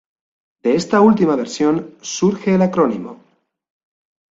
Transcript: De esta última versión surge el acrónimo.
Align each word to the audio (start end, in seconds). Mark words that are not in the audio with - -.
De 0.63 0.73
esta 0.75 0.99
última 0.99 1.35
versión 1.35 1.95
surge 2.01 2.55
el 2.55 2.63
acrónimo. 2.63 3.21